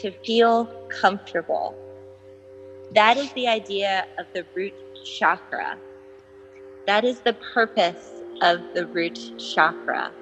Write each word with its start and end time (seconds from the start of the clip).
to 0.00 0.10
feel 0.24 0.66
comfortable. 0.88 1.74
That 2.92 3.16
is 3.16 3.32
the 3.32 3.48
idea 3.48 4.06
of 4.18 4.26
the 4.34 4.44
root 4.54 4.74
chakra. 5.04 5.76
That 6.86 7.04
is 7.04 7.20
the 7.20 7.32
purpose 7.54 8.10
of 8.42 8.60
the 8.74 8.86
root 8.86 9.18
chakra. 9.38 10.12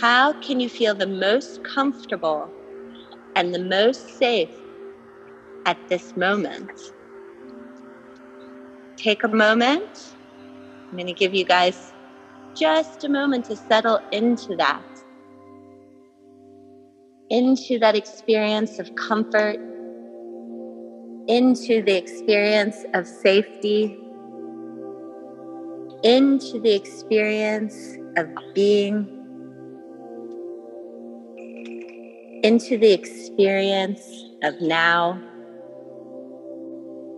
How 0.00 0.32
can 0.34 0.60
you 0.60 0.68
feel 0.68 0.94
the 0.94 1.06
most 1.06 1.64
comfortable 1.64 2.50
and 3.34 3.54
the 3.54 3.64
most 3.64 4.18
safe 4.18 4.50
at 5.64 5.78
this 5.88 6.16
moment? 6.16 6.92
Take 8.96 9.24
a 9.24 9.28
moment. 9.28 10.14
I'm 10.76 10.92
going 10.92 11.06
to 11.06 11.12
give 11.12 11.34
you 11.34 11.44
guys 11.44 11.92
just 12.54 13.04
a 13.04 13.08
moment 13.08 13.46
to 13.46 13.56
settle 13.56 14.00
into 14.12 14.56
that, 14.56 14.82
into 17.30 17.78
that 17.78 17.96
experience 17.96 18.78
of 18.78 18.94
comfort, 18.94 19.56
into 21.28 21.82
the 21.82 21.96
experience 21.96 22.84
of 22.94 23.06
safety 23.06 23.98
into 26.02 26.60
the 26.60 26.72
experience 26.72 27.96
of 28.16 28.28
being, 28.54 29.08
into 32.42 32.78
the 32.78 32.92
experience 32.92 34.24
of 34.42 34.60
now. 34.60 35.20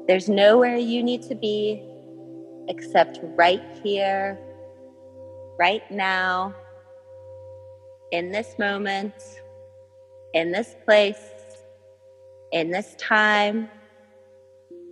There's 0.07 0.29
nowhere 0.29 0.77
you 0.77 1.03
need 1.03 1.23
to 1.25 1.35
be 1.35 1.83
except 2.69 3.21
right 3.23 3.63
here, 3.83 4.39
right 5.59 5.83
now, 5.91 6.55
in 8.11 8.33
this 8.33 8.59
moment, 8.59 9.13
in 10.35 10.53
this 10.53 10.75
place, 10.85 11.19
in 12.53 12.71
this 12.71 12.95
time, 12.97 13.69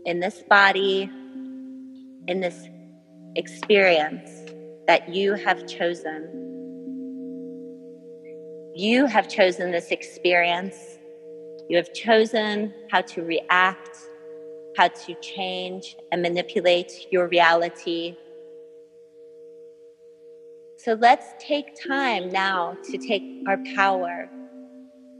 in 0.05 0.21
this 0.21 0.43
body, 0.49 1.11
in 2.29 2.41
this 2.41 2.69
experience 3.37 4.31
that 4.87 5.09
you 5.09 5.35
have 5.35 5.67
chosen. 5.67 6.33
You 8.75 9.07
have 9.07 9.29
chosen 9.29 9.71
this 9.71 9.91
experience. 9.91 10.77
You 11.69 11.77
have 11.77 11.93
chosen 11.93 12.73
how 12.91 13.01
to 13.03 13.23
react, 13.23 13.97
how 14.77 14.89
to 14.89 15.15
change 15.21 15.97
and 16.13 16.23
manipulate 16.23 16.93
your 17.11 17.29
reality. 17.29 18.17
So 20.79 20.93
let's 20.93 21.27
take 21.41 21.67
time 21.87 22.29
now 22.29 22.77
to 22.85 22.99
take 22.99 23.23
our 23.49 23.59
power 23.75 24.31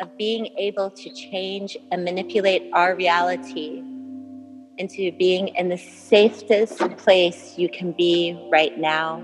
of 0.01 0.17
being 0.17 0.49
able 0.59 0.91
to 0.91 1.11
change 1.11 1.77
and 1.91 2.05
manipulate 2.05 2.71
our 2.73 2.95
reality 2.95 3.83
into 4.79 5.11
being 5.13 5.49
in 5.49 5.69
the 5.69 5.79
safest 5.79 6.79
place 6.99 7.59
you 7.59 7.69
can 7.69 7.93
be 7.93 8.39
right 8.51 8.79
now. 8.79 9.23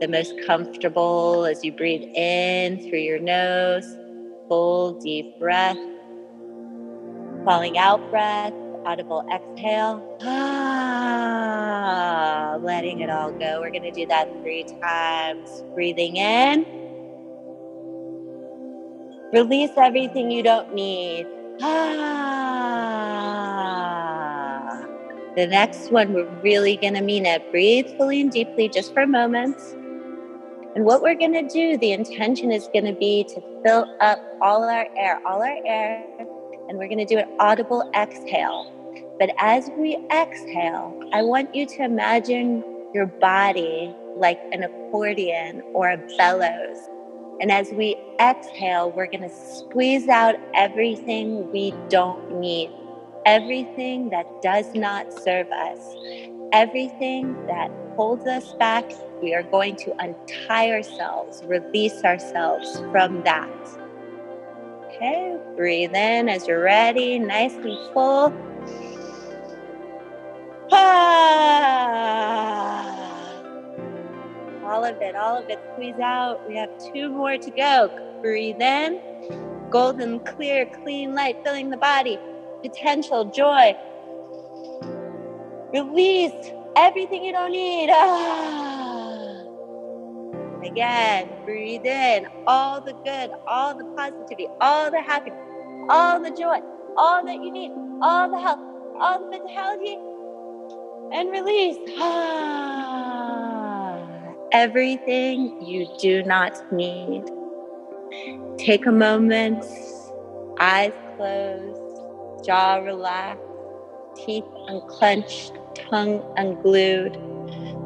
The 0.00 0.08
most 0.08 0.34
comfortable 0.46 1.46
as 1.46 1.64
you 1.64 1.72
breathe 1.72 2.02
in 2.14 2.78
through 2.80 2.98
your 2.98 3.18
nose, 3.18 3.86
full 4.48 5.00
deep 5.00 5.38
breath, 5.38 5.78
falling 7.44 7.78
out 7.78 8.10
breath, 8.10 8.52
audible 8.84 9.26
exhale. 9.32 10.18
Ah, 10.22 11.56
letting 12.60 13.00
it 13.00 13.08
all 13.08 13.32
go. 13.32 13.60
We're 13.60 13.70
going 13.70 13.82
to 13.82 13.90
do 13.90 14.04
that 14.06 14.30
three 14.42 14.64
times. 14.82 15.64
Breathing 15.74 16.16
in. 16.16 16.85
Release 19.32 19.70
everything 19.76 20.30
you 20.30 20.42
don't 20.42 20.72
need. 20.72 21.26
Ah. 21.60 22.46
The 25.36 25.46
next 25.46 25.90
one, 25.90 26.12
we're 26.14 26.30
really 26.42 26.76
going 26.76 26.94
to 26.94 27.02
mean 27.02 27.26
it. 27.26 27.50
Breathe 27.50 27.88
fully 27.96 28.20
and 28.20 28.30
deeply 28.30 28.68
just 28.68 28.94
for 28.94 29.00
a 29.02 29.06
moment. 29.06 29.56
And 30.74 30.84
what 30.84 31.02
we're 31.02 31.14
going 31.16 31.32
to 31.32 31.42
do, 31.42 31.76
the 31.76 31.92
intention 31.92 32.52
is 32.52 32.68
going 32.72 32.84
to 32.84 32.92
be 32.92 33.24
to 33.24 33.42
fill 33.64 33.86
up 34.00 34.20
all 34.40 34.62
our 34.64 34.86
air, 34.96 35.20
all 35.26 35.42
our 35.42 35.58
air, 35.66 36.04
and 36.68 36.78
we're 36.78 36.88
going 36.88 36.98
to 36.98 37.04
do 37.04 37.18
an 37.18 37.28
audible 37.40 37.90
exhale. 37.94 38.72
But 39.18 39.30
as 39.38 39.70
we 39.76 39.96
exhale, 40.12 40.98
I 41.12 41.22
want 41.22 41.54
you 41.54 41.66
to 41.66 41.82
imagine 41.82 42.62
your 42.94 43.06
body 43.06 43.94
like 44.16 44.38
an 44.52 44.62
accordion 44.62 45.62
or 45.74 45.90
a 45.90 45.96
bellows. 46.16 46.78
And 47.40 47.52
as 47.52 47.70
we 47.70 47.96
exhale, 48.18 48.90
we're 48.90 49.06
going 49.06 49.28
to 49.28 49.34
squeeze 49.34 50.08
out 50.08 50.36
everything 50.54 51.50
we 51.52 51.74
don't 51.88 52.40
need 52.40 52.70
everything 53.26 54.08
that 54.10 54.24
does 54.40 54.72
not 54.72 55.12
serve 55.12 55.50
us, 55.50 55.80
everything 56.52 57.34
that 57.46 57.70
holds 57.96 58.24
us 58.26 58.54
back, 58.54 58.84
we 59.20 59.34
are 59.34 59.42
going 59.42 59.74
to 59.74 59.92
untie 59.98 60.70
ourselves, 60.70 61.42
release 61.44 62.04
ourselves 62.04 62.78
from 62.92 63.22
that. 63.24 63.50
Okay, 64.86 65.36
breathe 65.56 65.94
in 65.94 66.28
as 66.28 66.46
you're 66.46 66.62
ready, 66.62 67.18
nice 67.18 67.54
and 67.54 67.76
full. 67.92 68.32
Ah. 70.70 72.06
All 74.66 74.84
of 74.84 75.00
it, 75.00 75.14
all 75.14 75.38
of 75.38 75.48
it, 75.48 75.58
squeeze 75.72 75.98
out. 76.02 76.46
We 76.48 76.56
have 76.56 76.70
two 76.92 77.08
more 77.08 77.38
to 77.38 77.50
go. 77.50 78.18
Breathe 78.20 78.60
in, 78.60 79.00
golden, 79.70 80.20
clear, 80.20 80.66
clean 80.66 81.14
light 81.14 81.36
filling 81.44 81.70
the 81.70 81.76
body 81.76 82.18
potential, 82.62 83.24
joy. 83.26 83.76
Release 85.72 86.50
everything 86.76 87.24
you 87.24 87.32
don't 87.32 87.52
need. 87.52 87.90
Ah. 87.92 89.42
Again, 90.64 91.28
breathe 91.44 91.86
in 91.86 92.26
all 92.46 92.80
the 92.80 92.92
good, 93.04 93.30
all 93.46 93.76
the 93.76 93.84
positivity, 93.96 94.48
all 94.60 94.90
the 94.90 95.00
happiness, 95.00 95.38
all 95.88 96.20
the 96.20 96.30
joy, 96.30 96.60
all 96.96 97.24
that 97.24 97.36
you 97.36 97.52
need, 97.52 97.70
all 98.02 98.28
the 98.28 98.40
health, 98.40 98.58
all 98.98 99.18
the 99.20 99.38
vitality, 99.38 99.96
and 101.12 101.30
release. 101.30 101.78
Ah. 101.98 103.05
Everything 104.56 105.60
you 105.60 105.86
do 105.98 106.22
not 106.22 106.72
need. 106.72 107.24
Take 108.56 108.86
a 108.86 108.90
moment, 108.90 109.62
eyes 110.58 110.94
closed 111.14 112.46
jaw 112.46 112.76
relaxed, 112.76 113.42
teeth 114.16 114.46
unclenched, 114.68 115.52
tongue 115.74 116.22
unglued, 116.38 117.12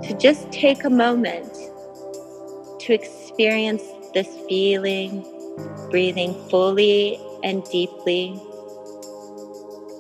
to 0.04 0.16
just 0.16 0.52
take 0.52 0.84
a 0.84 0.90
moment 0.90 1.52
to 2.78 2.94
experience 2.94 3.82
this 4.14 4.28
feeling, 4.48 5.26
breathing 5.90 6.34
fully 6.50 7.20
and 7.42 7.64
deeply. 7.64 8.40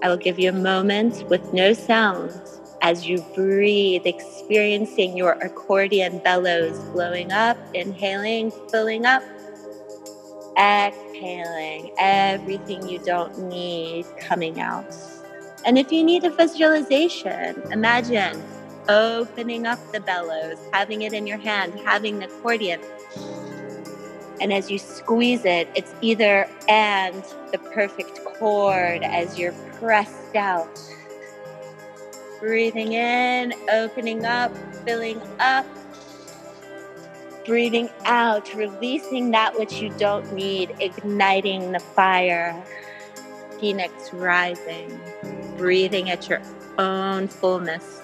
I 0.04 0.08
will 0.08 0.18
give 0.18 0.38
you 0.38 0.50
a 0.50 0.60
moment 0.70 1.28
with 1.28 1.52
no 1.52 1.72
sound 1.72 2.30
as 2.82 3.06
you 3.06 3.20
breathe, 3.34 4.06
experiencing 4.06 5.16
your 5.16 5.32
accordion 5.32 6.18
bellows 6.18 6.78
blowing 6.90 7.30
up, 7.30 7.58
inhaling, 7.74 8.50
filling 8.70 9.04
up, 9.04 9.22
exhaling 10.58 11.92
everything 11.98 12.88
you 12.88 12.98
don't 13.00 13.38
need 13.48 14.06
coming 14.18 14.60
out. 14.60 14.86
And 15.64 15.78
if 15.78 15.92
you 15.92 16.02
need 16.02 16.24
a 16.24 16.30
visualization, 16.30 17.62
imagine 17.70 18.42
opening 18.88 19.66
up 19.66 19.78
the 19.92 20.00
bellows, 20.00 20.58
having 20.72 21.02
it 21.02 21.12
in 21.12 21.26
your 21.26 21.38
hand, 21.38 21.78
having 21.80 22.18
the 22.18 22.26
accordion. 22.26 22.80
And 24.40 24.54
as 24.54 24.70
you 24.70 24.78
squeeze 24.78 25.44
it, 25.44 25.68
it's 25.74 25.94
either 26.00 26.48
and 26.66 27.22
the 27.52 27.58
perfect 27.58 28.24
chord 28.24 29.02
as 29.02 29.38
you're 29.38 29.52
pressed 29.78 30.34
out. 30.34 30.68
Breathing 32.40 32.94
in, 32.94 33.52
opening 33.70 34.24
up, 34.24 34.56
filling 34.84 35.20
up, 35.38 35.66
breathing 37.44 37.90
out, 38.04 38.52
releasing 38.54 39.30
that 39.32 39.58
which 39.58 39.74
you 39.74 39.90
don't 39.98 40.32
need, 40.32 40.74
igniting 40.80 41.72
the 41.72 41.80
fire, 41.80 42.54
phoenix 43.60 44.12
rising, 44.12 45.00
breathing 45.58 46.10
at 46.10 46.28
your 46.28 46.40
own 46.78 47.28
fullness. 47.28 48.00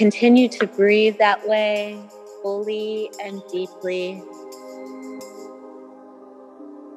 Continue 0.00 0.48
to 0.48 0.66
breathe 0.66 1.18
that 1.18 1.46
way, 1.46 2.02
fully 2.40 3.10
and 3.22 3.42
deeply. 3.52 4.14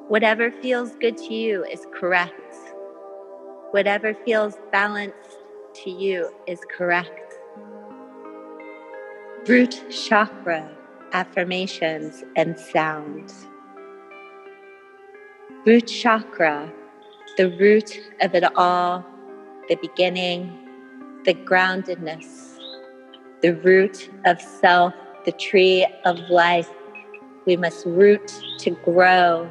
Whatever 0.08 0.50
feels 0.50 0.92
good 0.92 1.18
to 1.18 1.34
you 1.34 1.64
is 1.64 1.86
correct. 1.92 2.56
Whatever 3.72 4.14
feels 4.24 4.56
balanced 4.72 5.36
to 5.82 5.90
you 5.90 6.34
is 6.46 6.60
correct. 6.74 7.34
Root 9.46 9.84
chakra 9.90 10.74
affirmations 11.12 12.24
and 12.36 12.58
sounds. 12.58 13.46
Root 15.66 15.88
chakra, 15.88 16.72
the 17.36 17.54
root 17.58 18.00
of 18.22 18.34
it 18.34 18.44
all, 18.56 19.04
the 19.68 19.74
beginning, 19.74 20.58
the 21.26 21.34
groundedness, 21.34 22.53
the 23.44 23.52
root 23.56 24.08
of 24.24 24.40
self, 24.40 24.94
the 25.26 25.32
tree 25.32 25.86
of 26.06 26.18
life. 26.30 26.70
We 27.44 27.58
must 27.58 27.84
root 27.84 28.32
to 28.60 28.70
grow. 28.70 29.50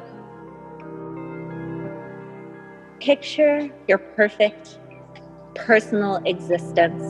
Picture 2.98 3.70
your 3.86 3.98
perfect 3.98 4.80
personal 5.54 6.16
existence, 6.24 7.04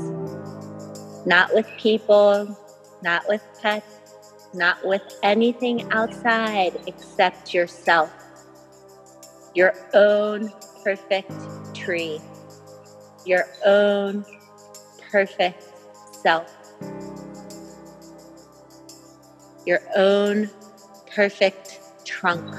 not 1.24 1.54
with 1.54 1.66
people, 1.78 2.54
not 3.02 3.26
with 3.30 3.40
pets, 3.62 4.18
not 4.52 4.76
with 4.86 5.00
anything 5.22 5.90
outside 5.90 6.78
except 6.86 7.54
yourself, 7.54 8.12
your 9.54 9.72
own 9.94 10.52
perfect 10.84 11.32
tree, 11.74 12.20
your 13.24 13.46
own 13.64 14.22
perfect 15.10 15.62
self, 16.12 16.63
your 19.66 19.80
own 19.96 20.50
perfect 21.14 21.80
trunk. 22.04 22.54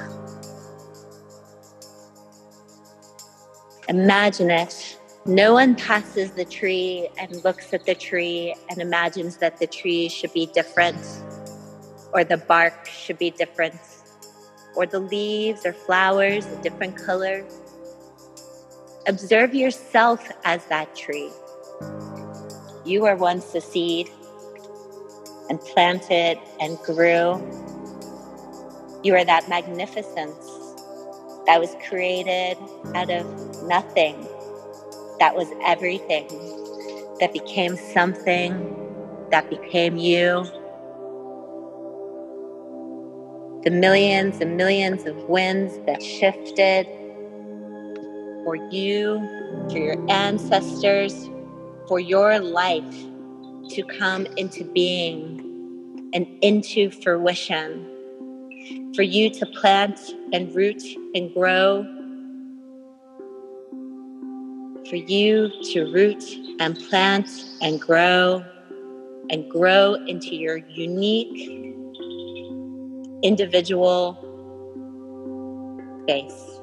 Imagine 3.87 4.49
it. 4.49 4.97
No 5.25 5.53
one 5.53 5.75
passes 5.75 6.31
the 6.31 6.45
tree 6.45 7.09
and 7.17 7.43
looks 7.43 7.73
at 7.73 7.85
the 7.85 7.95
tree 7.95 8.55
and 8.69 8.79
imagines 8.79 9.37
that 9.37 9.59
the 9.59 9.67
tree 9.67 10.07
should 10.07 10.33
be 10.33 10.47
different, 10.47 10.97
or 12.13 12.23
the 12.23 12.37
bark 12.37 12.87
should 12.87 13.17
be 13.17 13.31
different, 13.31 13.75
or 14.75 14.85
the 14.85 14.99
leaves 14.99 15.65
or 15.65 15.73
flowers 15.73 16.45
a 16.45 16.61
different 16.61 16.95
color. 16.95 17.43
Observe 19.07 19.53
yourself 19.53 20.31
as 20.43 20.65
that 20.65 20.95
tree. 20.95 21.29
You 22.85 23.01
were 23.01 23.15
once 23.15 23.53
a 23.55 23.61
seed 23.61 24.09
and 25.49 25.59
planted 25.61 26.37
and 26.59 26.77
grew. 26.79 27.41
You 29.03 29.15
are 29.15 29.25
that 29.25 29.47
magnificence 29.49 30.35
that 31.45 31.59
was 31.59 31.75
created 31.87 32.57
out 32.95 33.09
of 33.09 33.25
nothing, 33.63 34.27
that 35.19 35.35
was 35.35 35.47
everything, 35.63 36.27
that 37.19 37.31
became 37.31 37.75
something, 37.75 38.75
that 39.31 39.49
became 39.49 39.97
you. 39.97 40.43
The 43.63 43.71
millions 43.71 44.41
and 44.41 44.57
millions 44.57 45.05
of 45.05 45.15
winds 45.29 45.77
that 45.85 46.01
shifted 46.01 46.85
for 48.43 48.55
you, 48.55 49.19
for 49.71 49.77
your 49.77 50.11
ancestors, 50.11 51.29
for 51.87 51.99
your 51.99 52.39
life 52.39 52.95
to 53.69 53.83
come 53.83 54.25
into 54.37 54.63
being 54.63 56.09
and 56.13 56.27
into 56.41 56.89
fruition 56.91 57.91
for 58.95 59.01
you 59.01 59.29
to 59.29 59.45
plant 59.45 59.99
and 60.33 60.53
root 60.55 60.81
and 61.13 61.33
grow, 61.33 61.83
for 64.89 64.95
you 64.95 65.49
to 65.73 65.91
root 65.91 66.23
and 66.59 66.77
plant 66.89 67.27
and 67.61 67.81
grow 67.81 68.43
and 69.29 69.49
grow 69.49 69.95
into 70.07 70.35
your 70.35 70.57
unique 70.57 71.49
individual 73.23 74.17
space 76.03 76.59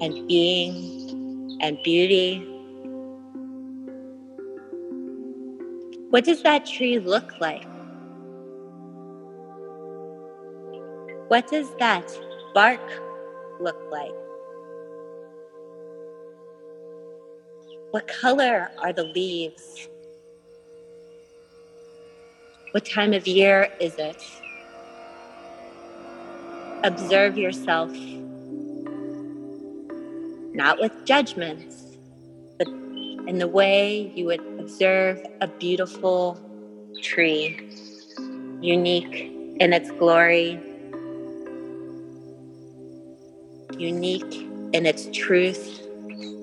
and 0.00 0.26
being 0.28 1.58
and 1.60 1.78
beauty. 1.82 2.51
What 6.12 6.26
does 6.26 6.42
that 6.42 6.66
tree 6.66 6.98
look 6.98 7.40
like? 7.40 7.66
What 11.28 11.48
does 11.48 11.74
that 11.76 12.04
bark 12.52 12.82
look 13.58 13.80
like? 13.90 14.12
What 17.92 18.06
color 18.08 18.70
are 18.76 18.92
the 18.92 19.04
leaves? 19.04 19.88
What 22.72 22.84
time 22.84 23.14
of 23.14 23.26
year 23.26 23.72
is 23.80 23.94
it? 23.96 24.22
Observe 26.84 27.38
yourself, 27.38 27.90
not 30.52 30.78
with 30.78 30.92
judgments, 31.06 31.96
but 32.58 32.68
in 32.68 33.38
the 33.38 33.48
way 33.48 34.12
you 34.14 34.26
would 34.26 34.51
observe 34.62 35.20
a 35.40 35.48
beautiful 35.48 36.38
tree, 37.02 37.58
unique 38.60 39.32
in 39.58 39.72
its 39.72 39.90
glory, 39.90 40.60
unique 43.76 44.34
in 44.72 44.86
its 44.86 45.08
truth 45.12 45.80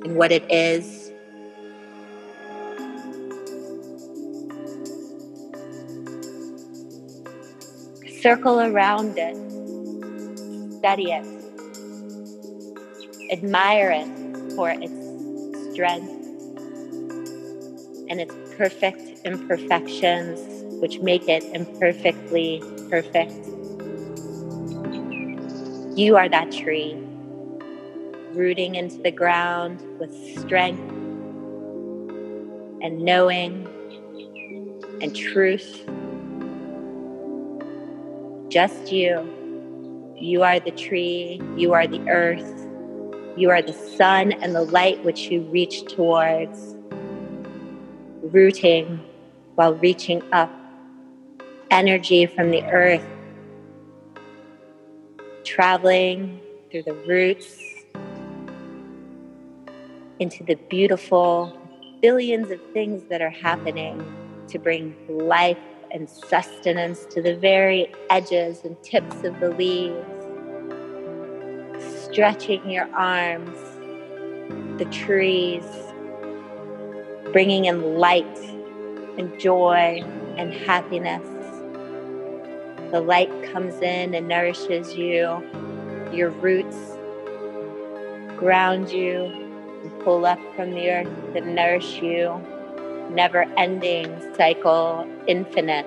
and 0.04 0.18
what 0.18 0.33
it 0.33 0.44
is. 0.51 1.13
Circle 8.21 8.60
around 8.60 9.18
it, 9.18 9.38
study 10.80 11.12
it, 11.12 11.25
admire 13.31 13.92
it 13.92 14.56
for 14.56 14.69
its 14.71 15.74
strength 15.74 16.19
perfect 18.59 19.21
imperfections, 19.23 20.38
which 20.81 21.00
make 21.00 21.29
it 21.29 21.45
imperfectly 21.53 22.61
perfect. 22.89 23.31
You 25.97 26.17
are 26.17 26.27
that 26.27 26.51
tree 26.51 26.97
rooting 28.33 28.75
into 28.75 28.97
the 29.01 29.11
ground 29.11 29.81
with 29.97 30.13
strength 30.37 30.92
and 32.83 32.99
knowing 32.99 33.66
and 35.01 35.16
truth. 35.16 35.85
Just 38.49 38.92
you. 38.92 39.25
You 40.18 40.44
are 40.44 40.59
the 40.59 40.71
tree, 40.71 41.42
you 41.56 41.71
are 41.71 41.87
the 41.87 42.01
earth, 42.09 42.68
you 43.37 43.51
are 43.51 43.61
the 43.61 43.71
sun 43.71 44.33
and 44.33 44.54
the 44.54 44.63
light 44.63 45.01
which 45.06 45.30
you 45.30 45.44
reach 45.44 45.85
towards, 45.85 46.75
rooting 48.31 49.00
while 49.56 49.74
reaching 49.76 50.21
up, 50.31 50.52
energy 51.71 52.26
from 52.26 52.52
the 52.52 52.64
earth, 52.64 53.06
traveling 55.44 56.40
through 56.71 56.83
the 56.83 56.94
roots 56.94 57.59
into 60.19 60.44
the 60.44 60.56
beautiful 60.69 61.57
billions 62.02 62.52
of 62.52 62.59
things 62.74 63.04
that 63.09 63.21
are 63.21 63.30
happening 63.30 64.04
to 64.48 64.59
bring 64.59 64.95
life 65.07 65.57
and 65.92 66.09
sustenance 66.09 67.06
to 67.06 67.21
the 67.21 67.36
very 67.36 67.92
edges 68.09 68.62
and 68.64 68.81
tips 68.83 69.24
of 69.24 69.40
the 69.40 69.50
leaves. 69.50 69.95
Stretching 72.04 72.69
your 72.69 72.90
arms, 72.94 73.57
the 74.78 74.86
trees, 74.86 75.64
bringing 77.31 77.66
in 77.66 77.95
light 77.98 78.38
and 79.18 79.40
joy 79.40 80.04
and 80.38 80.54
happiness. 80.54 81.24
The 82.92 83.02
light 83.02 83.30
comes 83.52 83.76
in 83.81 84.16
and 84.16 84.28
nourishes 84.28 84.95
you. 84.95 85.44
Your 86.12 86.30
roots 86.30 86.78
ground 88.38 88.90
you 88.90 89.26
and 89.83 90.00
pull 90.00 90.26
up 90.26 90.40
from 90.56 90.71
the 90.71 90.90
earth 90.90 91.33
to 91.33 91.42
nourish 91.42 92.02
you. 92.02 92.42
Never 93.12 93.44
ending 93.57 94.07
cycle, 94.36 95.07
infinite. 95.28 95.86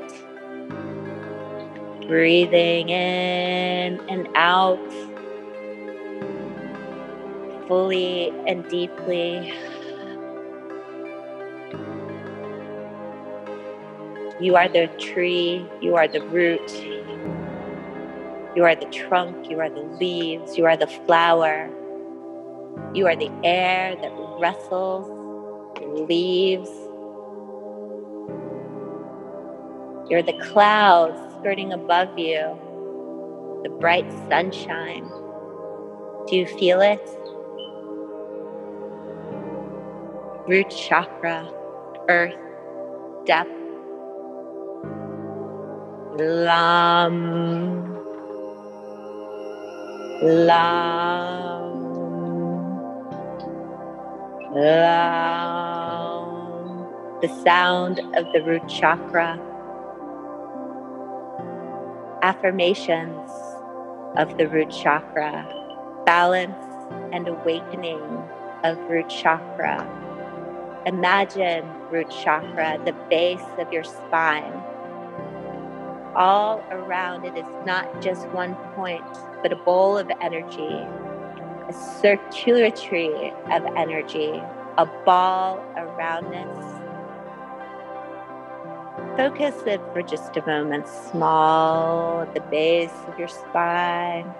Breathing 2.06 2.90
in 2.90 4.00
and 4.08 4.28
out, 4.34 4.78
fully 7.66 8.30
and 8.46 8.68
deeply. 8.68 9.54
You 14.42 14.56
are 14.56 14.68
the 14.68 14.88
tree, 14.98 15.64
you 15.80 15.94
are 15.94 16.08
the 16.08 16.20
root, 16.20 16.68
you 18.56 18.64
are 18.64 18.74
the 18.74 18.86
trunk, 18.86 19.48
you 19.48 19.60
are 19.60 19.70
the 19.70 19.82
leaves, 20.00 20.58
you 20.58 20.66
are 20.66 20.76
the 20.76 20.88
flower 20.88 21.70
You 22.94 23.06
are 23.06 23.16
the 23.16 23.30
air 23.44 23.96
that 23.96 24.12
rustles, 24.40 25.08
leaves. 26.08 26.68
You're 30.10 30.22
the 30.22 30.38
clouds 30.52 31.18
skirting 31.38 31.72
above 31.72 32.18
you, 32.18 32.58
the 33.62 33.70
bright 33.80 34.10
sunshine. 34.28 35.08
Do 36.26 36.36
you 36.36 36.46
feel 36.46 36.82
it? 36.82 37.08
Root 40.48 40.70
chakra, 40.70 41.50
earth, 42.08 42.34
depth, 43.24 43.61
lam, 46.18 47.96
lam, 50.22 51.72
lam. 54.54 56.28
The 57.20 57.28
sound 57.44 58.00
of 58.16 58.26
the 58.32 58.42
root 58.42 58.68
chakra. 58.68 59.38
Affirmations 62.22 63.30
of 64.16 64.36
the 64.38 64.48
root 64.48 64.70
chakra 64.70 65.46
balance 66.04 66.54
and 67.12 67.28
awakening 67.28 68.00
of 68.64 68.78
root 68.88 69.08
chakra. 69.08 69.86
Imagine 70.86 71.64
root 71.90 72.10
chakra, 72.10 72.78
the 72.84 72.92
base 73.08 73.40
of 73.58 73.72
your 73.72 73.84
spine. 73.84 74.62
All 76.14 76.62
around 76.70 77.24
it. 77.24 77.36
Is 77.36 77.46
not 77.66 78.02
just 78.02 78.26
one 78.28 78.54
point, 78.74 79.02
but 79.42 79.52
a 79.52 79.56
bowl 79.56 79.96
of 79.98 80.10
energy, 80.20 80.86
a 81.68 81.72
circuitry 82.00 83.32
of 83.50 83.64
energy, 83.76 84.42
a 84.78 84.86
ball 85.04 85.58
around 85.76 86.34
us. 86.34 86.82
Focus 89.16 89.54
it 89.66 89.80
for 89.92 90.02
just 90.02 90.36
a 90.36 90.46
moment, 90.46 90.88
small 90.88 92.22
at 92.22 92.34
the 92.34 92.40
base 92.40 92.92
of 93.08 93.18
your 93.18 93.28
spine. 93.28 94.32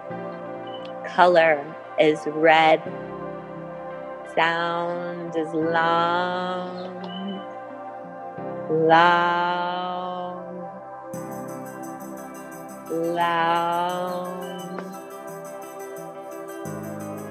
Color 1.05 1.63
is 1.99 2.19
red. 2.27 2.81
Sound 4.35 5.35
is 5.35 5.53
long, 5.53 6.89
lam, 8.67 9.92
lam. 12.93 14.79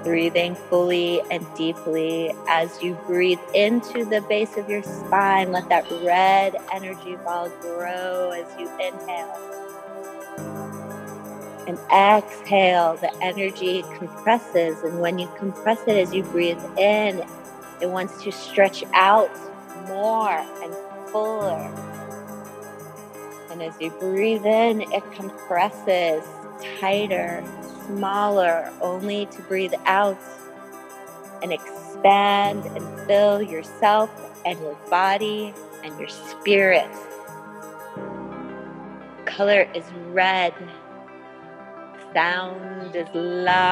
Breathing 0.02 0.54
fully 0.54 1.22
and 1.30 1.46
deeply 1.56 2.34
as 2.48 2.82
you 2.82 2.94
breathe 3.06 3.38
into 3.54 4.04
the 4.04 4.20
base 4.28 4.56
of 4.56 4.68
your 4.68 4.82
spine. 4.82 5.52
Let 5.52 5.68
that 5.68 5.88
red 6.02 6.56
energy 6.72 7.16
ball 7.24 7.48
grow 7.60 8.30
as 8.30 8.46
you 8.58 8.68
inhale 8.80 9.52
and 11.66 11.78
exhale, 11.92 12.96
the 12.96 13.12
energy 13.22 13.82
compresses. 13.96 14.82
And 14.82 15.00
when 15.00 15.18
you 15.18 15.28
compress 15.38 15.80
it 15.86 15.96
as 15.96 16.12
you 16.12 16.22
breathe 16.24 16.62
in, 16.76 17.22
it 17.80 17.88
wants 17.88 18.22
to 18.24 18.32
stretch 18.32 18.84
out 18.94 19.30
more 19.86 20.30
and 20.30 20.74
fuller. 21.10 21.91
As 23.62 23.74
you 23.80 23.90
breathe 23.92 24.44
in, 24.44 24.82
it 24.92 25.12
compresses 25.12 26.24
tighter, 26.80 27.44
smaller, 27.86 28.72
only 28.80 29.26
to 29.26 29.42
breathe 29.42 29.74
out 29.86 30.20
and 31.42 31.52
expand 31.52 32.64
and 32.66 33.06
fill 33.06 33.40
yourself 33.40 34.10
and 34.44 34.58
your 34.60 34.76
body 34.90 35.54
and 35.84 35.98
your 35.98 36.08
spirit. 36.08 36.88
Color 39.26 39.68
is 39.74 39.84
red 40.10 40.52
sound 42.14 42.94
is 42.94 43.08
la, 43.14 43.64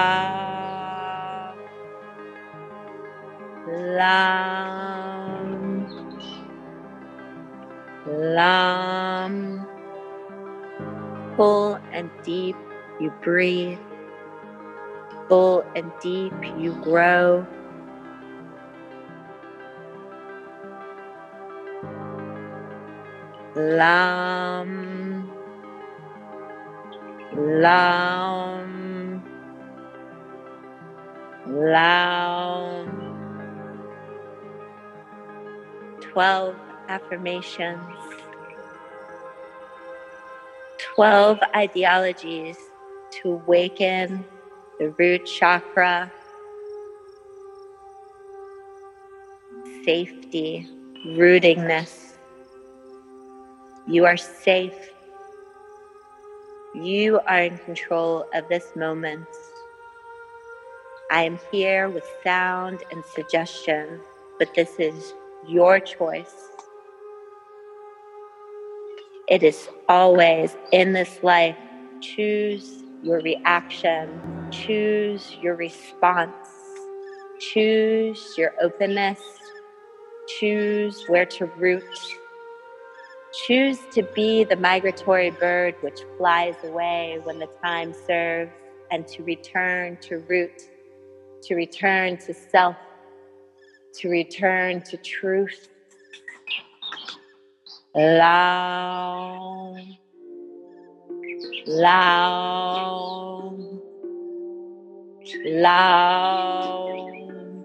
lam, 3.68 4.76
lam. 8.06 9.66
Full 11.40 11.80
and 11.90 12.10
deep 12.22 12.54
you 13.00 13.10
breathe. 13.22 13.78
Full 15.30 15.64
and 15.74 15.90
deep 16.02 16.34
you 16.58 16.74
grow. 16.82 17.46
Lam. 23.56 25.32
Lam. 27.34 29.22
Lam. 31.46 32.90
12 36.02 36.56
affirmations. 36.88 37.80
12 41.00 41.38
ideologies 41.56 42.58
to 43.10 43.30
awaken 43.32 44.22
the 44.78 44.90
root 44.98 45.24
chakra, 45.24 46.12
safety, 49.82 50.68
rootingness. 51.06 52.18
You 53.88 54.04
are 54.04 54.18
safe 54.18 54.90
you 56.74 57.18
are 57.26 57.44
in 57.44 57.56
control 57.56 58.26
of 58.34 58.46
this 58.50 58.76
moment. 58.76 59.26
I 61.10 61.22
am 61.22 61.38
here 61.50 61.88
with 61.88 62.04
sound 62.22 62.80
and 62.92 63.02
suggestion, 63.06 64.00
but 64.38 64.54
this 64.54 64.78
is 64.78 65.14
your 65.48 65.80
choice. 65.80 66.49
It 69.30 69.44
is 69.44 69.68
always 69.88 70.56
in 70.72 70.92
this 70.92 71.22
life. 71.22 71.56
Choose 72.00 72.82
your 73.00 73.20
reaction, 73.20 74.20
choose 74.50 75.36
your 75.40 75.54
response, 75.54 76.34
choose 77.38 78.34
your 78.36 78.52
openness, 78.60 79.20
choose 80.40 81.04
where 81.06 81.26
to 81.26 81.46
root. 81.46 81.84
Choose 83.46 83.78
to 83.92 84.02
be 84.02 84.42
the 84.42 84.56
migratory 84.56 85.30
bird 85.30 85.76
which 85.80 86.00
flies 86.18 86.56
away 86.64 87.20
when 87.22 87.38
the 87.38 87.48
time 87.62 87.94
serves, 88.08 88.50
and 88.90 89.06
to 89.06 89.22
return 89.22 89.96
to 89.98 90.18
root, 90.28 90.62
to 91.44 91.54
return 91.54 92.16
to 92.16 92.34
self, 92.34 92.74
to 93.94 94.08
return 94.08 94.82
to 94.82 94.96
truth. 94.96 95.68
Lam, 97.94 99.74
lam, 101.66 103.80
lam. 105.44 107.64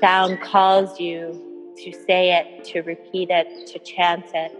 Sound 0.00 0.40
calls 0.40 1.00
you 1.00 1.74
to 1.76 1.92
say 2.06 2.38
it, 2.38 2.64
to 2.66 2.82
repeat 2.82 3.30
it, 3.30 3.66
to 3.66 3.80
chant 3.80 4.26
it. 4.32 4.56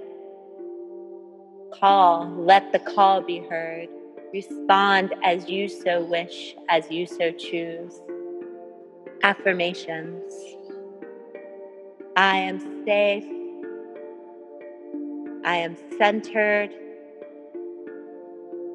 Call, 1.79 2.29
let 2.29 2.73
the 2.73 2.81
call 2.81 3.21
be 3.21 3.39
heard. 3.39 3.89
Respond 4.33 5.15
as 5.23 5.49
you 5.49 5.69
so 5.69 6.05
wish, 6.05 6.57
as 6.69 6.91
you 6.91 7.07
so 7.07 7.31
choose. 7.31 8.01
Affirmations 9.23 10.33
I 12.17 12.39
am 12.39 12.85
safe. 12.85 13.25
I 15.45 15.57
am 15.57 15.77
centered. 15.99 16.71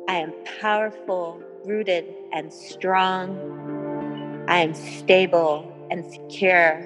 I 0.09 0.15
am 0.15 0.33
powerful, 0.59 1.41
rooted, 1.65 2.05
and 2.33 2.51
strong. 2.51 4.45
I 4.49 4.59
am 4.59 4.73
stable 4.73 5.71
and 5.89 6.05
secure. 6.11 6.83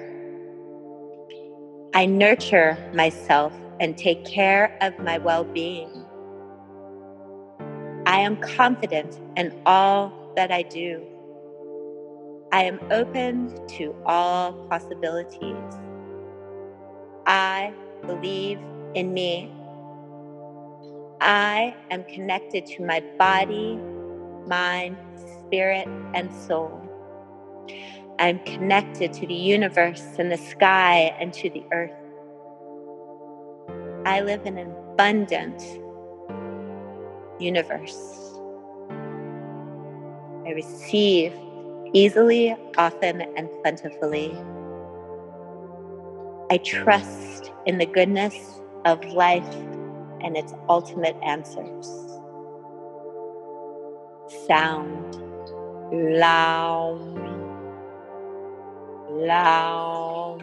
I 1.94 2.06
nurture 2.06 2.78
myself 2.94 3.52
and 3.80 3.98
take 3.98 4.24
care 4.24 4.78
of 4.80 4.96
my 5.00 5.18
well 5.18 5.44
being. 5.44 5.90
I 8.06 8.18
am 8.20 8.36
confident 8.36 9.18
in 9.36 9.52
all 9.66 10.12
that 10.36 10.52
I 10.52 10.62
do. 10.62 11.02
I 12.52 12.64
am 12.64 12.78
open 12.92 13.66
to 13.78 13.96
all 14.06 14.52
possibilities. 14.68 15.56
I 17.26 17.72
believe 18.06 18.58
in 18.94 19.12
me. 19.12 19.50
I 21.24 21.76
am 21.92 22.02
connected 22.02 22.66
to 22.66 22.84
my 22.84 23.00
body, 23.16 23.78
mind, 24.48 24.96
spirit, 25.38 25.86
and 26.14 26.34
soul. 26.34 26.82
I'm 28.18 28.40
connected 28.40 29.12
to 29.12 29.26
the 29.28 29.34
universe 29.34 30.02
and 30.18 30.32
the 30.32 30.36
sky 30.36 31.14
and 31.20 31.32
to 31.34 31.48
the 31.48 31.62
earth. 31.72 31.92
I 34.04 34.22
live 34.22 34.44
in 34.46 34.58
an 34.58 34.72
abundant 34.72 35.62
universe. 37.38 38.36
I 40.44 40.50
receive 40.56 41.32
easily, 41.92 42.56
often, 42.76 43.22
and 43.36 43.48
plentifully. 43.62 44.36
I 46.50 46.56
trust 46.64 47.52
in 47.66 47.78
the 47.78 47.86
goodness 47.86 48.60
of 48.84 49.04
life 49.04 49.46
and 50.24 50.36
its 50.36 50.54
ultimate 50.68 51.16
answers. 51.22 51.88
Sound, 54.46 55.16
lam. 55.92 57.12
Lam, 59.14 60.38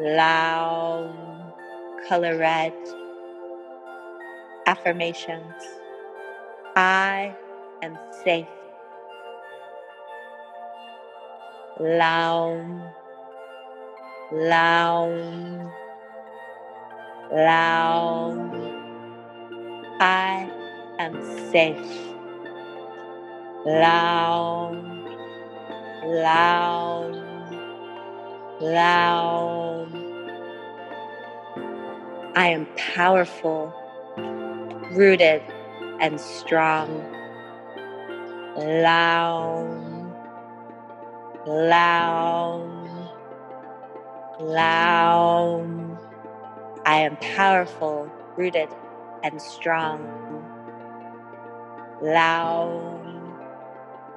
lam, 0.00 1.52
color 2.06 2.36
red. 2.36 2.74
Affirmations. 4.66 5.62
I 6.76 7.34
am 7.82 7.98
safe. 8.22 8.46
Lam, 11.80 12.82
lam, 14.30 15.72
lam. 17.32 18.50
I 20.00 20.50
am 20.98 21.14
safe. 21.50 21.98
Lam 23.66 25.00
lam, 26.04 27.12
lam. 28.60 29.92
I 32.34 32.48
am 32.48 32.66
powerful, 32.76 33.74
rooted, 34.92 35.42
and 36.00 36.20
strong. 36.20 36.88
Lam, 38.56 40.14
lam, 41.46 42.88
lam. 44.40 45.79
I 46.90 47.02
am 47.02 47.16
powerful, 47.36 48.10
rooted, 48.36 48.68
and 49.22 49.40
strong. 49.40 50.00
Lam, 52.02 53.38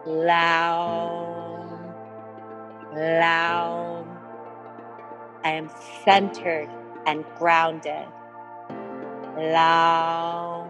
lam 0.07 1.73
lam. 2.95 4.05
I 5.43 5.51
am 5.51 5.69
centered 6.03 6.69
and 7.05 7.25
grounded. 7.37 8.07
Lam, 9.37 10.69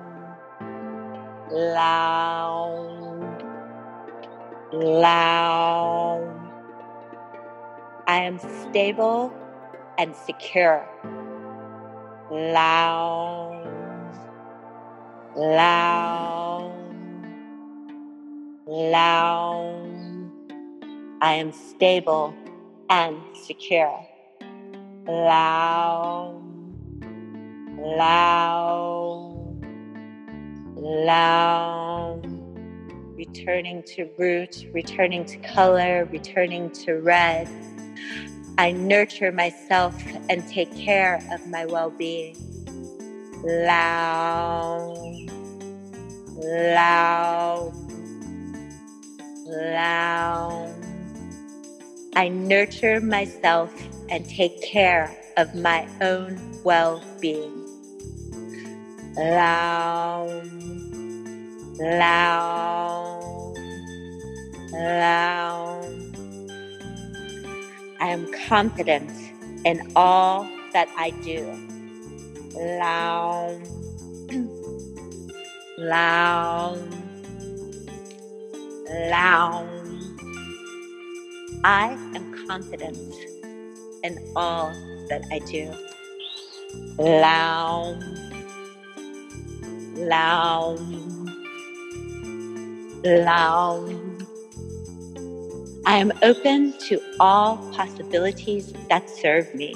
lam, 1.52 3.38
lam. 4.72 6.52
I 8.08 8.18
am 8.18 8.40
stable 8.40 9.34
and 9.98 10.16
secure. 10.16 10.88
Lam, 12.34 13.64
lam, 15.36 16.72
lam. 18.66 20.32
I 21.22 21.34
am 21.36 21.52
stable 21.52 22.34
and 22.90 23.18
secure. 23.36 24.04
Lam, 25.06 26.74
lam, 27.78 29.62
lam. 30.76 32.22
Returning 33.16 33.84
to 33.84 34.10
root, 34.18 34.66
returning 34.74 35.24
to 35.26 35.38
color, 35.38 36.06
returning 36.12 36.72
to 36.72 36.94
red. 36.96 37.48
I 38.58 38.72
nurture 38.72 39.32
myself 39.32 39.96
and 40.30 40.48
take 40.48 40.76
care 40.78 41.20
of 41.32 41.48
my 41.48 41.66
well 41.66 41.90
being. 41.90 42.38
Lam, 43.44 44.94
lam, 46.38 47.72
lam. 49.48 50.70
I 52.16 52.28
nurture 52.30 53.02
myself 53.02 53.74
and 54.10 54.24
take 54.30 54.62
care 54.62 55.18
of 55.36 55.56
my 55.56 55.88
own 56.00 56.40
well 56.64 57.04
being. 57.20 57.60
Lam, 59.18 60.30
lam, 61.80 63.54
lam. 64.72 65.83
I 68.04 68.08
am 68.08 68.28
confident 68.50 69.10
in 69.64 69.94
all 69.96 70.46
that 70.74 70.90
I 70.98 71.12
do. 71.24 71.40
Lam, 72.54 73.62
lam, 75.78 76.84
lam. 79.10 79.70
I 81.64 81.98
am 82.14 82.46
confident 82.46 82.98
in 84.04 84.20
all 84.36 84.74
that 85.08 85.24
I 85.32 85.40
do. 85.40 85.74
Lam, 87.00 88.04
lam, 89.96 90.80
lam. 93.06 94.13
I 95.86 95.98
am 95.98 96.14
open 96.22 96.74
to 96.88 97.02
all 97.20 97.58
possibilities 97.74 98.74
that 98.90 99.10
serve 99.10 99.54
me. 99.54 99.76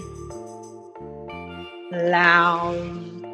Lam, 1.91 3.25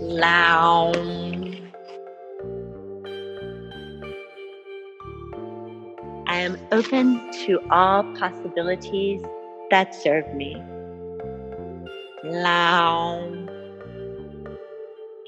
lam. 0.00 0.92
I 6.26 6.36
am 6.36 6.58
open 6.72 7.30
to 7.46 7.60
all 7.70 8.02
possibilities 8.14 9.22
that 9.70 9.94
serve 9.94 10.34
me. 10.34 10.60
Lam, 12.24 13.48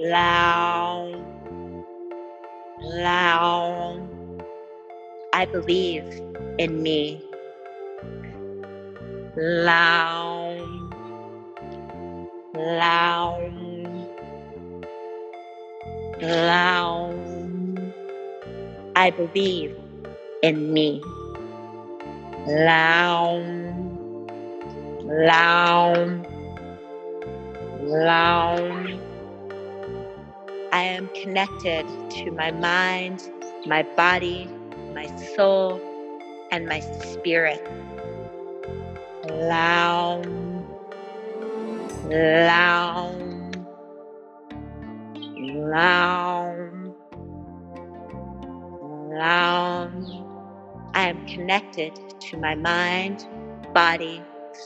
lam, 0.00 1.24
lam. 2.82 4.17
I 5.38 5.44
believe 5.44 6.02
in 6.58 6.82
me. 6.82 7.22
Lam, 9.36 10.90
lam, 12.56 14.08
lam. 16.20 17.92
I 18.96 19.10
believe 19.10 19.78
in 20.42 20.72
me. 20.72 21.00
Lam, 22.48 23.96
lam, 25.04 26.26
lam. 27.80 29.00
I 30.72 30.82
am 30.82 31.08
connected 31.14 31.86
to 32.10 32.32
my 32.32 32.50
mind, 32.50 33.30
my 33.66 33.84
body, 33.94 34.48
my 34.94 35.06
soul, 35.36 35.80
and 36.50 36.66
my 36.66 36.80
spirit. 36.80 37.66
Lam, 39.28 40.66
lam, 42.04 43.52
lam, 45.38 46.94
lam. 49.10 50.24
I 50.94 51.08
am 51.08 51.26
connected 51.26 51.92
to 52.20 52.36
my 52.38 52.54
mind, 52.54 53.26
body, 53.74 54.22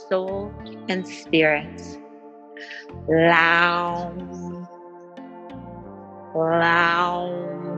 soul, 0.08 0.52
and 0.88 1.06
spirit. 1.06 1.98
Lam, 3.08 4.66
lam, 6.34 7.71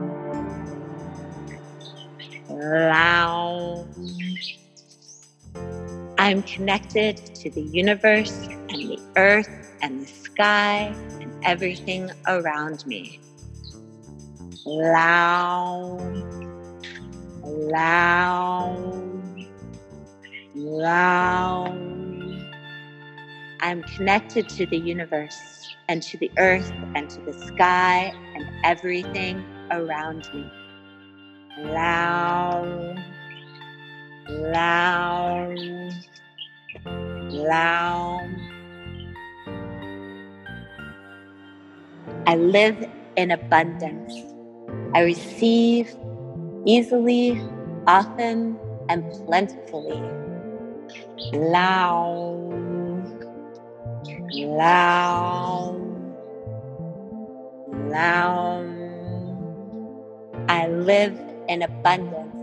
lam. 2.59 3.87
I 6.17 6.31
am 6.31 6.43
connected 6.43 7.17
to 7.35 7.49
the 7.49 7.61
universe 7.61 8.47
and 8.69 8.89
the 8.89 8.99
earth 9.17 9.49
and 9.81 10.01
the 10.01 10.07
sky 10.07 10.95
and 11.21 11.33
everything 11.43 12.09
around 12.27 12.85
me. 12.87 13.19
Lam 14.65 16.35
Lam. 17.45 19.31
Lam. 20.55 22.51
I'm 23.61 23.83
connected 23.83 24.49
to 24.49 24.65
the 24.65 24.77
universe 24.77 25.75
and 25.87 26.01
to 26.03 26.17
the 26.17 26.31
earth 26.37 26.71
and 26.95 27.09
to 27.09 27.21
the 27.21 27.33
sky 27.33 28.13
and 28.35 28.45
everything 28.63 29.43
around 29.71 30.27
me. 30.33 30.51
Lam. 31.57 32.97
Lam. 34.27 35.89
Lam. 37.31 38.35
I 42.27 42.35
live 42.35 42.89
in 43.15 43.31
abundance. 43.31 44.13
I 44.95 45.01
receive 45.01 45.95
easily, 46.65 47.39
often, 47.87 48.57
and 48.89 49.03
plentifully. 49.25 50.01
Lam, 51.33 53.05
lam, 54.33 55.75
lam. 57.89 58.65
I 60.49 60.67
live 60.67 61.34
in 61.49 61.63
abundance. 61.63 62.35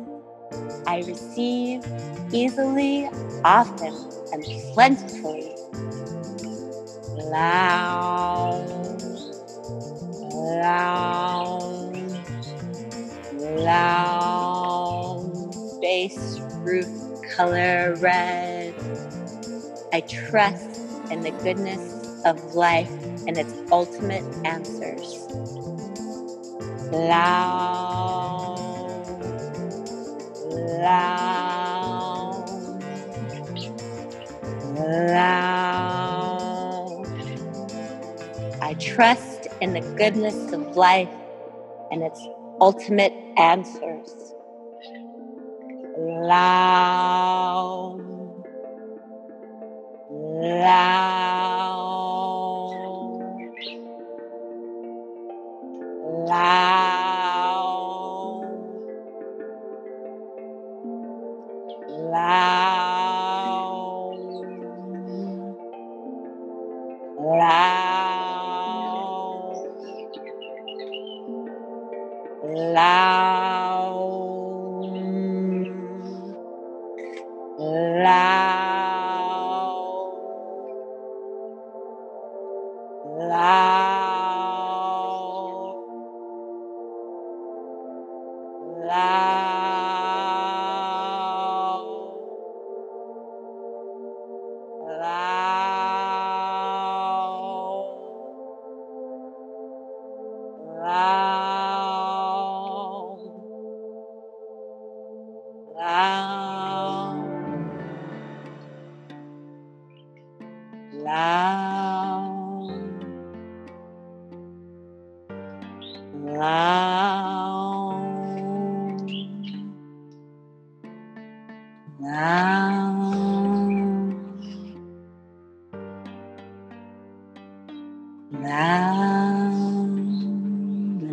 I 0.87 1.03
receive 1.07 1.85
easily, 2.33 3.09
often, 3.45 3.95
and 4.33 4.45
plentifully. 4.75 5.55
Lam, 7.17 9.03
lam, 10.21 11.97
lam, 13.33 15.33
base 15.81 16.41
roof 16.65 16.89
color 17.37 17.97
red. 18.01 18.75
I 19.93 20.01
trust 20.03 20.81
in 21.11 21.23
the 21.23 21.33
goodness 21.33 21.83
of 22.25 22.55
life 22.55 22.93
and 23.27 23.39
its 23.39 23.55
ultimate 23.71 24.25
answers. 24.45 25.29
Lam, 26.93 28.52
lam, 30.81 32.47
lam. 34.77 35.93
I 38.63 38.75
trust 38.75 39.49
in 39.61 39.75
the 39.75 39.81
goodness 39.99 40.53
of 40.53 40.77
life 40.77 41.09
and 41.91 42.03
its 42.03 42.21
ultimate 42.61 43.13
answers. 43.37 44.35
Lam, 45.99 46.41
lam, 50.11 51.62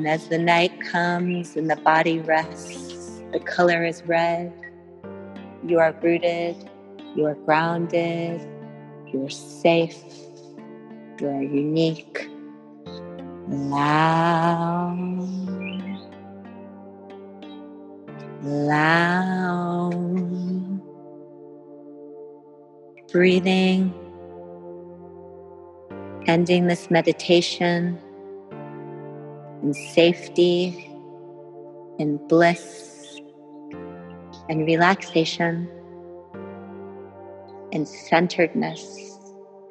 as 0.09 0.27
the 0.27 0.39
night 0.39 0.71
comes 0.81 1.55
and 1.55 1.69
the 1.69 1.75
body 1.75 2.17
rests, 2.17 3.21
the 3.31 3.39
color 3.39 3.85
is 3.85 4.01
red. 4.07 4.51
You 5.63 5.77
are 5.77 5.95
rooted, 6.01 6.55
you 7.15 7.25
are 7.25 7.35
grounded, 7.35 8.41
you 9.13 9.23
are 9.23 9.29
safe, 9.29 10.03
you 11.21 11.27
are 11.27 11.43
unique. 11.43 12.27
Lam, 13.49 15.19
lam, 18.41 19.91
breathing, 23.11 23.93
ending 26.25 26.65
this 26.65 26.89
meditation 26.89 27.99
in 29.61 29.73
safety, 29.73 30.89
in 31.97 32.17
bliss, 32.27 33.19
and 34.49 34.65
relaxation, 34.65 35.69
in 37.71 37.85
centeredness, 37.85 39.17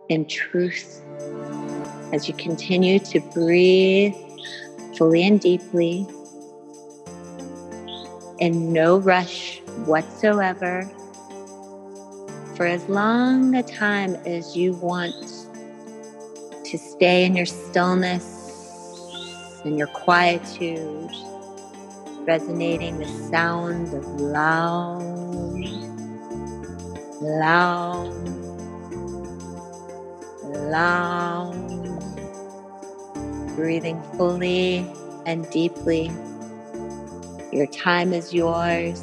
in 0.09 0.27
truth 0.27 1.03
as 2.13 2.29
you 2.29 2.35
continue 2.35 2.99
to 2.99 3.21
breathe 3.33 4.15
fully 4.97 5.27
and 5.27 5.41
deeply 5.41 6.07
in 8.39 8.73
no 8.73 8.99
rush 8.99 9.61
whatsoever 9.85 10.89
for 12.57 12.67
as 12.67 12.89
long 12.89 13.55
a 13.55 13.63
time 13.63 14.15
as 14.27 14.57
you 14.57 14.73
want 14.75 15.15
to 16.65 16.79
stay 16.79 17.25
in 17.25 17.37
your 17.37 17.47
stillness 17.47 18.38
and 19.69 19.77
your 19.77 19.87
quietude, 19.89 21.11
resonating 22.27 22.99
the 22.99 23.07
sound 23.31 23.93
of 23.93 24.03
lam, 24.19 25.13
lam, 27.21 28.09
lam, 30.43 31.99
breathing 33.55 34.03
fully 34.17 34.91
and 35.27 35.49
deeply. 35.51 36.11
Your 37.53 37.67
time 37.67 38.15
is 38.15 38.33
yours. 38.33 39.03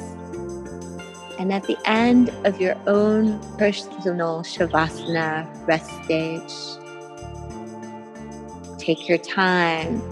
And 1.38 1.52
at 1.52 1.62
the 1.62 1.76
end 1.84 2.30
of 2.44 2.60
your 2.60 2.74
own 2.88 3.38
personal 3.56 4.42
Shavasana 4.42 5.46
rest 5.68 5.90
stage, 6.02 6.52
take 8.78 9.08
your 9.08 9.18
time, 9.18 10.02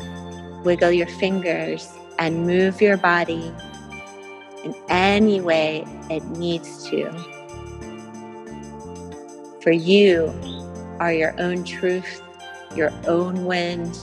wiggle 0.64 0.92
your 0.92 1.06
fingers, 1.06 1.92
and 2.18 2.46
move 2.46 2.80
your 2.80 2.96
body 2.96 3.52
in 4.64 4.74
any 4.88 5.40
way 5.40 5.84
it 6.10 6.24
needs 6.24 6.88
to. 6.88 7.10
For 9.62 9.72
you 9.72 10.32
are 11.00 11.12
your 11.12 11.34
own 11.40 11.64
truth, 11.64 12.22
your 12.76 12.92
own 13.06 13.44
wind, 13.44 13.98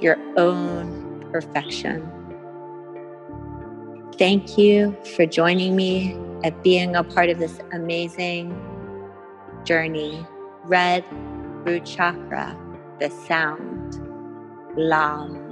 your 0.00 0.16
own 0.36 1.26
perfection. 1.32 2.10
Thank 4.18 4.58
you 4.58 4.96
for 5.16 5.24
joining 5.26 5.76
me 5.76 6.12
and 6.44 6.62
being 6.62 6.94
a 6.94 7.02
part 7.02 7.30
of 7.30 7.38
this 7.38 7.58
amazing 7.72 8.54
journey. 9.64 10.26
Red 10.64 11.04
root 11.64 11.84
chakra, 11.84 12.56
the 12.98 13.10
sound, 13.10 13.98
Lam. 14.76 15.49